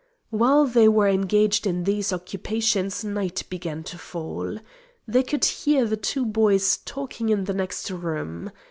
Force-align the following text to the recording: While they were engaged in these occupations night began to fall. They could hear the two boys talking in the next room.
While 0.31 0.65
they 0.65 0.87
were 0.89 1.07
engaged 1.07 1.67
in 1.67 1.83
these 1.83 2.11
occupations 2.11 3.03
night 3.03 3.43
began 3.51 3.83
to 3.83 3.99
fall. 3.99 4.57
They 5.07 5.21
could 5.21 5.45
hear 5.45 5.85
the 5.85 5.95
two 5.95 6.25
boys 6.25 6.79
talking 6.85 7.29
in 7.29 7.43
the 7.43 7.53
next 7.53 7.91
room. 7.91 8.51